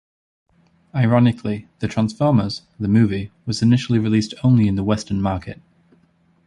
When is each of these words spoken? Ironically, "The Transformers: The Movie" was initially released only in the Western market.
Ironically, 0.95 1.67
"The 1.77 1.87
Transformers: 1.87 2.63
The 2.79 2.87
Movie" 2.87 3.29
was 3.45 3.61
initially 3.61 3.99
released 3.99 4.33
only 4.43 4.67
in 4.67 4.73
the 4.73 4.83
Western 4.83 5.21
market. 5.21 5.61